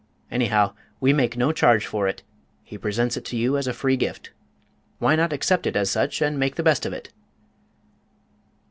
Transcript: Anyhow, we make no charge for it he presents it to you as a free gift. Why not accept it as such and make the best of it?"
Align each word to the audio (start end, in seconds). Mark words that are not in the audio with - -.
Anyhow, 0.31 0.73
we 0.99 1.13
make 1.13 1.37
no 1.37 1.51
charge 1.51 1.85
for 1.85 2.07
it 2.07 2.23
he 2.63 2.75
presents 2.75 3.17
it 3.17 3.25
to 3.25 3.35
you 3.37 3.55
as 3.55 3.67
a 3.67 3.71
free 3.71 3.95
gift. 3.97 4.31
Why 4.97 5.15
not 5.15 5.31
accept 5.31 5.67
it 5.67 5.75
as 5.75 5.91
such 5.91 6.23
and 6.23 6.39
make 6.39 6.55
the 6.55 6.63
best 6.63 6.87
of 6.87 6.93
it?" 6.93 7.09